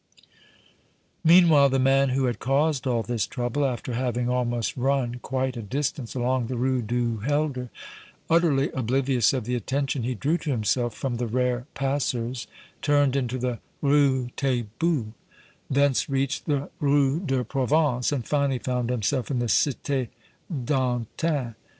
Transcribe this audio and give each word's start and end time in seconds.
Meanwhile 1.23 1.69
the 1.69 1.77
man 1.77 2.09
who 2.09 2.25
had 2.25 2.39
caused 2.39 2.87
all 2.87 3.03
this 3.03 3.27
trouble 3.27 3.63
after 3.63 3.93
having 3.93 4.27
almost 4.27 4.75
run 4.75 5.19
quite 5.21 5.55
a 5.55 5.61
distance 5.61 6.15
along 6.15 6.47
the 6.47 6.57
Rue 6.57 6.81
du 6.81 7.17
Helder, 7.17 7.69
utterly 8.27 8.71
oblivious 8.71 9.31
of 9.31 9.43
the 9.43 9.53
attention 9.53 10.01
he 10.01 10.15
drew 10.15 10.39
to 10.39 10.49
himself 10.49 10.95
from 10.95 11.17
the 11.17 11.27
rare 11.27 11.67
passers, 11.75 12.47
turned 12.81 13.15
into 13.15 13.37
the 13.37 13.59
Rue 13.83 14.29
Taitbout, 14.35 15.13
thence 15.69 16.09
reached 16.09 16.47
the 16.47 16.71
Rue 16.79 17.19
de 17.19 17.43
Provence 17.43 18.11
and 18.11 18.27
finally 18.27 18.57
found 18.57 18.89
himself 18.89 19.29
in 19.29 19.37
the 19.37 19.45
Cité 19.45 20.07
d' 20.49 20.71
Antin. 20.73 21.53